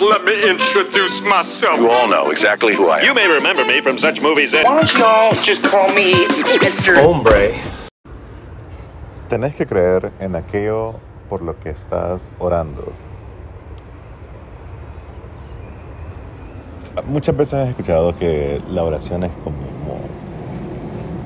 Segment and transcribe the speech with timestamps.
[0.00, 1.78] Let me introduce myself.
[1.78, 3.04] You all know exactly who I am.
[3.04, 4.64] You may remember me from such movies as.
[4.64, 6.26] Why don't y'all just call me
[6.58, 6.96] Mr.
[7.04, 7.54] Hombre.
[9.28, 12.94] Tenés que creer en aquello por lo que estás orando.
[17.04, 20.00] Muchas veces he escuchado que la oración es como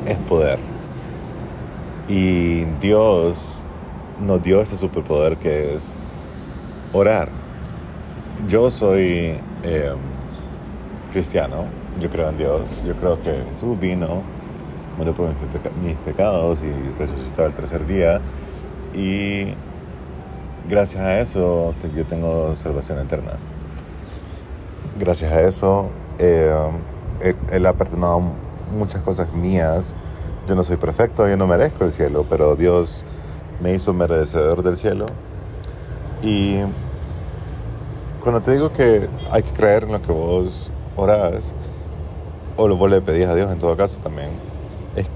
[0.04, 0.58] es poder.
[2.08, 3.62] Y Dios
[4.18, 6.00] nos dio ese superpoder que es
[6.92, 7.43] orar.
[8.48, 9.92] Yo soy eh,
[11.10, 11.64] cristiano,
[12.00, 14.22] yo creo en Dios, yo creo que Jesús vino,
[14.98, 18.20] murió por mis, peca- mis pecados y resucitó al tercer día.
[18.94, 19.54] Y
[20.68, 23.32] gracias a eso yo tengo salvación eterna.
[24.98, 26.54] Gracias a eso eh,
[27.50, 28.20] él ha perdonado
[28.72, 29.94] muchas cosas mías.
[30.46, 33.06] Yo no soy perfecto, yo no merezco el cielo, pero Dios
[33.62, 35.06] me hizo merecedor del cielo.
[36.22, 36.58] Y
[38.24, 41.52] cuando te digo que hay que creer en lo que vos orás,
[42.56, 44.30] o lo vos le pedís a Dios en todo caso también,
[44.96, 45.06] es,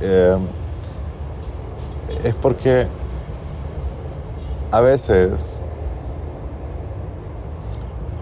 [0.00, 0.36] eh,
[2.24, 2.88] es porque
[4.72, 5.62] a veces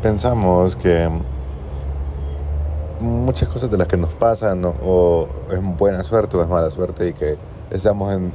[0.02, 1.08] pensamos que
[3.00, 4.74] muchas cosas de las que nos pasan ¿no?
[4.84, 7.38] o es buena suerte o es mala suerte y que
[7.70, 8.32] estamos en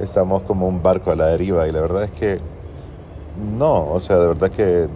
[0.00, 2.40] estamos como un barco a la deriva y la verdad es que
[3.58, 4.88] no, o sea, de verdad que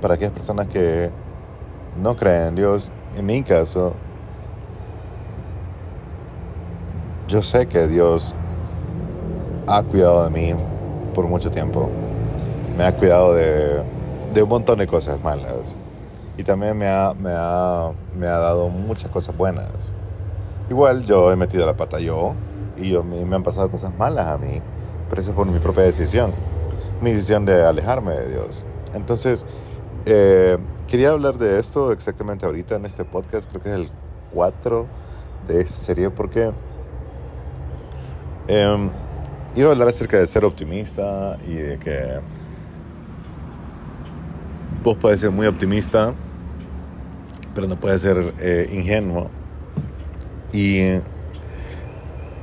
[0.00, 1.10] para aquellas personas que
[2.00, 3.94] no creen en Dios, en mi caso,
[7.28, 8.34] yo sé que Dios
[9.66, 10.54] ha cuidado de mí
[11.14, 11.88] por mucho tiempo.
[12.76, 13.82] Me ha cuidado de,
[14.32, 15.76] de un montón de cosas malas.
[16.36, 19.68] Y también me ha, me, ha, me ha dado muchas cosas buenas.
[20.70, 22.34] Igual yo he metido la pata yo
[22.76, 24.62] y yo, me, han pasado cosas malas a mí.
[25.08, 26.32] Pero eso es por mi propia decisión.
[27.00, 28.66] Mi decisión de alejarme de Dios.
[28.94, 29.44] Entonces,
[30.12, 30.58] eh,
[30.88, 33.48] quería hablar de esto exactamente ahorita en este podcast.
[33.48, 33.90] Creo que es el
[34.32, 34.86] 4
[35.46, 36.50] de esta serie porque
[38.48, 38.90] eh,
[39.54, 42.20] iba a hablar acerca de ser optimista y de que
[44.82, 46.14] vos puedes ser muy optimista,
[47.54, 49.30] pero no puedes ser eh, ingenuo.
[50.52, 50.80] Y,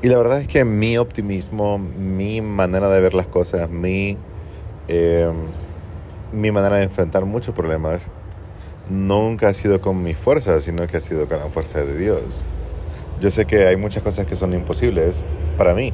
[0.02, 4.18] y la verdad es que mi optimismo, mi manera de ver las cosas, mi,
[4.88, 5.30] eh,
[6.32, 8.08] mi manera de enfrentar muchos problemas,
[8.90, 12.46] nunca ha sido con mi fuerza, sino que ha sido con la fuerza de Dios.
[13.20, 15.26] Yo sé que hay muchas cosas que son imposibles
[15.58, 15.94] para mí,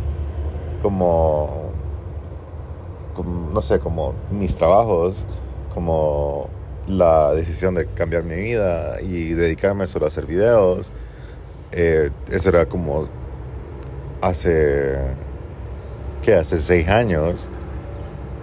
[0.82, 1.72] como,
[3.14, 5.26] como no sé, como mis trabajos,
[5.74, 6.50] como
[6.88, 10.92] la decisión de cambiar mi vida y dedicarme solo a hacer videos.
[11.72, 13.08] Eh, eso era como
[14.22, 14.98] hace,
[16.22, 16.36] ¿qué?
[16.36, 17.50] Hace seis años.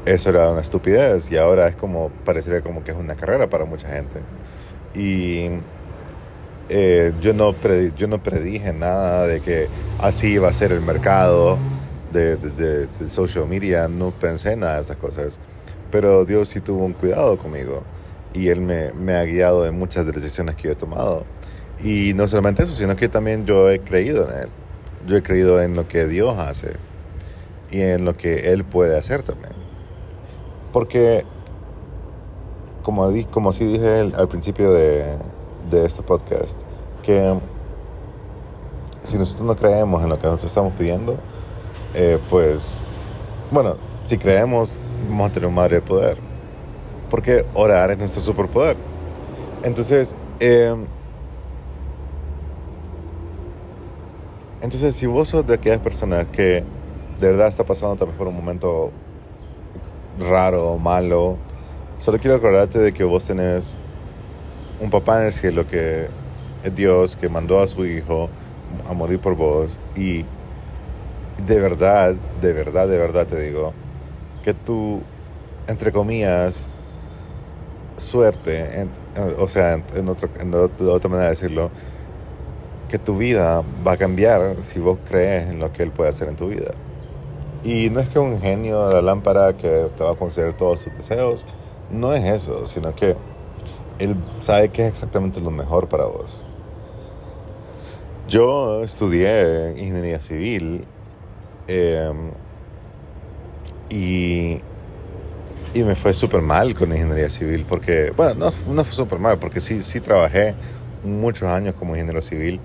[0.04, 3.64] Eso era una estupidez y ahora es como, parecería como que es una carrera para
[3.66, 4.26] mucha gente.
[4.94, 5.50] Y
[6.68, 9.68] eh, yo, no predi- yo no predije nada de que
[9.98, 11.58] así iba a ser el mercado
[12.12, 15.40] de, de, de- de social media, no pensé nada de esas cosas.
[15.90, 17.88] Pero Dios sí tuvo un cuidado conmigo
[18.32, 21.26] y Él me, me ha guiado en muchas de las decisiones que yo he tomado.
[21.82, 24.48] Y no solamente eso, sino que también yo he creído en Él.
[25.06, 26.80] Yo he creído en lo que Dios hace
[27.70, 29.59] y en lo que Él puede hacer también.
[30.72, 31.24] Porque,
[32.82, 35.16] como, di, como sí dije al, principio de,
[35.70, 36.58] de este podcast,
[37.02, 37.38] que
[39.04, 41.16] si nosotros no creemos en lo que nosotros estamos pidiendo,
[41.94, 42.82] eh, pues,
[43.50, 44.78] bueno, si creemos,
[45.08, 46.18] vamos a tener un madre de poder.
[47.08, 48.76] Porque orar es nuestro superpoder.
[49.64, 50.74] Entonces, eh,
[54.62, 56.62] entonces, si vos sos de aquellas personas que
[57.20, 58.90] de verdad está pasando tal vez por un momento
[60.18, 61.36] raro, malo,
[61.98, 63.74] solo quiero acordarte de que vos tenés
[64.80, 66.06] un papá en el cielo que
[66.62, 68.28] es Dios, que mandó a su hijo
[68.88, 70.24] a morir por vos y
[71.46, 73.72] de verdad, de verdad, de verdad te digo,
[74.44, 75.00] que tú,
[75.66, 76.68] entre comillas,
[77.96, 78.90] suerte, en-
[79.38, 81.70] o sea, en, otro- en otra manera de decirlo,
[82.88, 86.28] que tu vida va a cambiar si vos crees en lo que Él puede hacer
[86.28, 86.72] en tu vida.
[87.62, 90.84] Y no es que un genio de la lámpara que te va a conceder todos
[90.84, 91.44] tus deseos,
[91.90, 93.16] no es eso, sino que
[93.98, 96.40] Él sabe qué es exactamente lo mejor para vos.
[98.28, 100.84] Yo estudié ingeniería civil
[101.68, 102.12] eh,
[103.90, 104.58] y,
[105.74, 109.38] y me fue súper mal con ingeniería civil porque, bueno, no, no fue súper mal
[109.38, 110.54] porque sí, sí trabajé
[111.04, 112.60] muchos años como ingeniero civil.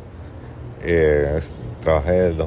[0.83, 1.39] Eh,
[1.81, 2.37] trabajé del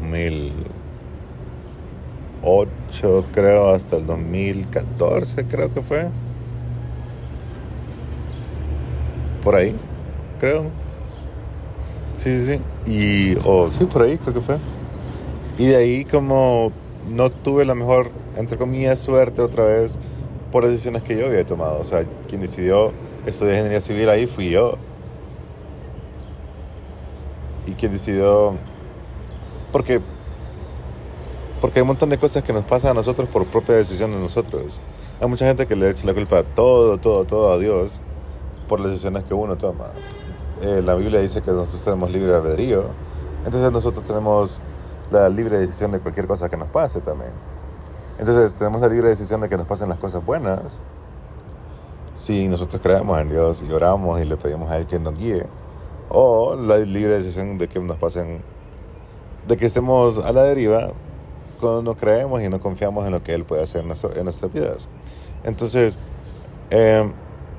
[2.49, 6.11] 2008 creo hasta el 2014 creo que fue.
[9.49, 9.75] por ahí,
[10.39, 10.65] creo.
[12.15, 12.61] Sí, sí.
[12.85, 13.35] Y,
[13.71, 14.59] sí, por ahí creo que fue.
[15.57, 16.71] Y de ahí como
[17.09, 19.97] no tuve la mejor, entre comillas, suerte otra vez
[20.53, 21.81] por las decisiones que yo había tomado.
[21.81, 22.93] O sea, quien decidió
[23.25, 24.77] estudiar ingeniería civil ahí fui yo.
[27.67, 28.55] Y quien decidió...
[29.73, 30.03] Porque,
[31.61, 34.19] porque hay un montón de cosas que nos pasan a nosotros por propia decisión de
[34.19, 34.65] nosotros.
[35.21, 38.01] Hay mucha gente que le echa la culpa a todo, todo, todo a Dios
[38.69, 39.87] por las decisiones que uno toma.
[40.63, 42.85] Eh, la Biblia dice que nosotros tenemos libre albedrío.
[43.45, 44.61] Entonces nosotros tenemos
[45.11, 47.33] la libre decisión de cualquier cosa que nos pase también.
[48.19, 50.61] Entonces tenemos la libre decisión de que nos pasen las cosas buenas.
[52.17, 55.47] Si nosotros creemos en Dios y oramos y le pedimos a Él que nos guíe.
[56.09, 58.43] O la libre decisión de que nos pasen,
[59.47, 60.93] de que estemos a la deriva
[61.61, 64.53] no creemos y no confiamos en lo que Él puede hacer en, nuestro, en nuestras
[64.53, 64.89] vidas.
[65.45, 65.99] Entonces,
[66.71, 67.11] eh,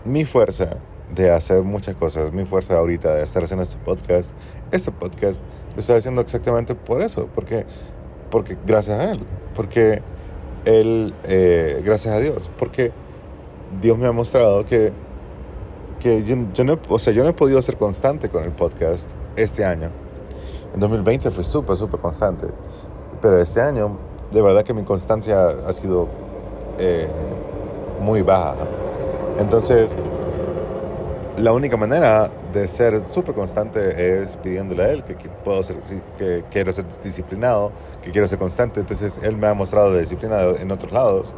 [0.05, 0.77] mi fuerza
[1.13, 4.33] de hacer muchas cosas, mi fuerza ahorita de estar haciendo este podcast,
[4.71, 5.41] este podcast
[5.75, 7.65] lo estoy haciendo exactamente por eso, porque,
[8.29, 9.19] porque gracias a Él,
[9.55, 10.01] porque
[10.65, 12.91] Él, eh, gracias a Dios, porque
[13.81, 14.91] Dios me ha mostrado que,
[15.99, 19.11] que yo, yo, no, o sea, yo no he podido ser constante con el podcast
[19.35, 19.89] este año.
[20.73, 22.47] En 2020 fui súper, súper constante,
[23.21, 23.97] pero este año,
[24.31, 26.07] de verdad que mi constancia ha sido
[26.77, 27.07] eh,
[28.01, 28.65] muy baja.
[29.39, 29.95] Entonces,
[31.37, 35.77] la única manera de ser súper constante es pidiéndole a él que, puedo ser,
[36.17, 37.71] que quiero ser disciplinado,
[38.01, 38.79] que quiero ser constante.
[38.79, 41.33] Entonces él me ha mostrado de disciplinado en otros lados,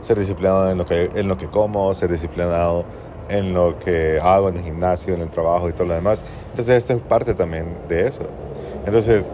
[0.00, 2.84] ser disciplinado en lo que, en lo que como, ser disciplinado
[3.28, 6.24] en lo que hago en el gimnasio, en el trabajo y todo lo demás.
[6.50, 8.22] Entonces esto es parte también de eso.
[8.86, 9.28] Entonces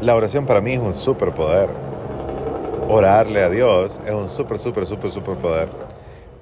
[0.00, 1.68] la oración para mí es un superpoder.
[2.88, 5.68] Orarle a Dios es un súper, súper, súper, súper poder.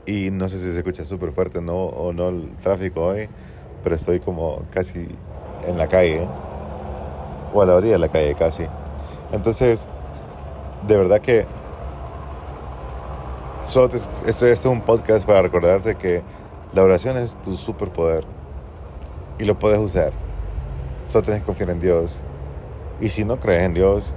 [0.06, 3.29] Y no sé si se escucha súper fuerte no, o no el tráfico hoy,
[3.82, 5.08] pero estoy como casi
[5.67, 6.29] en la calle,
[7.53, 8.64] o a la orilla de la calle casi.
[9.32, 9.88] Entonces,
[10.87, 11.47] de verdad que
[14.26, 16.23] esto, es un podcast para recordarte que
[16.73, 18.25] la oración es tu superpoder
[19.41, 20.12] y lo puedes usar.
[21.09, 22.20] Solo tienes que confiar en Dios.
[23.01, 24.15] Y si no crees en Dios,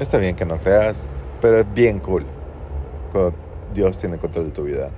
[0.00, 1.08] está bien que no creas,
[1.40, 2.24] pero es bien cool
[3.12, 3.32] cuando
[3.74, 4.90] Dios tiene control de tu vida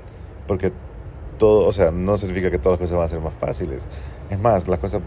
[0.51, 0.73] porque
[1.39, 3.87] todo, o sea, no significa que todas las cosas van a ser más fáciles.
[4.31, 5.01] Es más, las cosas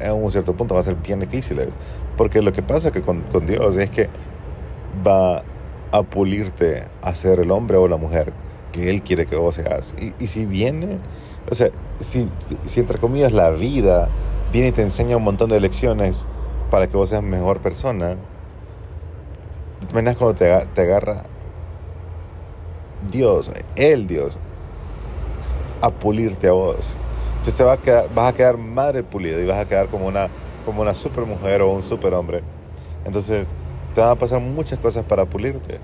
[0.00, 1.68] en un cierto punto van a ser bien difíciles,
[2.16, 4.08] porque lo que pasa que con, con Dios es que
[5.06, 5.42] va
[5.92, 8.32] a pulirte a ser el hombre o la mujer
[8.72, 9.94] que Él quiere que vos seas.
[10.00, 10.96] Y, y si viene,
[11.50, 11.68] o sea,
[11.98, 12.26] si,
[12.64, 14.08] si, entre comillas la vida
[14.54, 16.26] viene y te enseña un montón de lecciones
[16.70, 18.16] para que vos seas mejor persona,
[19.80, 21.24] ¿te cuando te, te agarra
[23.10, 24.38] Dios, el Dios,
[25.80, 26.94] a pulirte a vos.
[27.30, 30.06] Entonces te vas a quedar, vas a quedar madre pulida y vas a quedar como
[30.06, 30.28] una,
[30.66, 32.42] como una super mujer o un super hombre.
[33.04, 33.48] Entonces
[33.94, 35.78] te van a pasar muchas cosas para pulirte.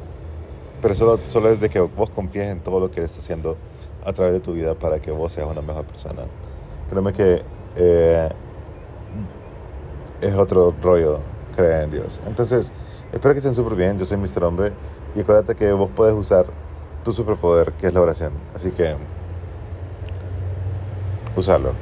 [0.82, 3.56] Pero solo, solo es de que vos confíes en todo lo que estás haciendo
[4.04, 6.22] a través de tu vida para que vos seas una mejor persona.
[6.90, 7.42] Créeme que
[7.76, 8.28] eh,
[10.20, 11.20] es otro rollo
[11.54, 12.20] creer en Dios.
[12.26, 12.72] Entonces,
[13.12, 13.98] espero que estén súper bien.
[13.98, 14.44] Yo soy Mr.
[14.44, 14.72] Hombre
[15.14, 16.46] y acuérdate que vos puedes usar
[17.04, 18.32] tu superpoder, que es la oración.
[18.54, 18.94] Así que
[21.36, 21.72] usarlo.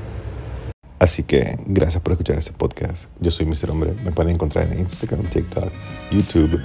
[0.99, 3.11] Así que gracias por escuchar este podcast.
[3.21, 3.71] Yo soy Mr.
[3.71, 3.95] Hombre.
[4.05, 5.71] Me pueden encontrar en Instagram, TikTok,
[6.11, 6.61] YouTube,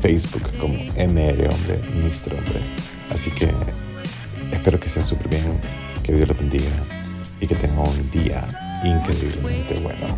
[0.00, 2.34] Facebook como MR Hombre, Mr.
[2.34, 2.60] Hombre.
[3.10, 3.50] Así que
[4.52, 5.60] espero que estén súper bien,
[6.02, 6.70] que Dios los bendiga
[7.40, 8.46] y que tengan un día
[8.84, 10.16] increíblemente bueno.